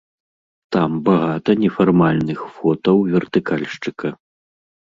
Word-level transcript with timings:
Там 0.75 0.91
багата 1.09 1.51
нефармальных 1.65 2.39
фотаў 2.57 2.97
вертыкальшчыка. 3.13 4.07